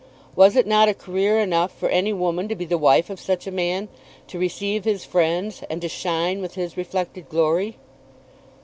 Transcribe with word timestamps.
Was 0.35 0.55
it 0.55 0.65
not 0.65 0.89
a 0.89 0.95
career 0.95 1.37
enough 1.39 1.71
for 1.77 1.87
any 1.89 2.11
woman 2.11 2.47
to 2.47 2.55
be 2.55 2.65
the 2.65 2.75
wife 2.79 3.11
of 3.11 3.19
such 3.19 3.45
a 3.45 3.51
man, 3.51 3.87
to 4.29 4.39
receive 4.39 4.83
his 4.83 5.05
friends, 5.05 5.61
and 5.69 5.79
to 5.79 5.87
shine 5.87 6.41
with 6.41 6.55
his 6.55 6.75
reflected 6.75 7.29
glory? 7.29 7.77